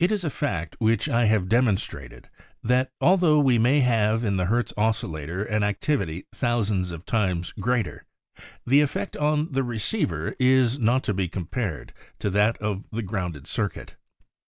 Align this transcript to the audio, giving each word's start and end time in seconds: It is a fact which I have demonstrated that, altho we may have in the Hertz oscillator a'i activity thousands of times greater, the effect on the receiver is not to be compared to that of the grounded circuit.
It 0.00 0.10
is 0.10 0.24
a 0.24 0.30
fact 0.30 0.74
which 0.80 1.08
I 1.08 1.26
have 1.26 1.48
demonstrated 1.48 2.28
that, 2.60 2.90
altho 3.00 3.38
we 3.38 3.56
may 3.56 3.78
have 3.82 4.24
in 4.24 4.36
the 4.36 4.46
Hertz 4.46 4.72
oscillator 4.76 5.44
a'i 5.46 5.62
activity 5.62 6.26
thousands 6.34 6.90
of 6.90 7.04
times 7.06 7.52
greater, 7.60 8.04
the 8.66 8.80
effect 8.80 9.16
on 9.16 9.52
the 9.52 9.62
receiver 9.62 10.34
is 10.40 10.76
not 10.80 11.04
to 11.04 11.14
be 11.14 11.28
compared 11.28 11.92
to 12.18 12.30
that 12.30 12.58
of 12.58 12.82
the 12.90 13.02
grounded 13.02 13.46
circuit. 13.46 13.94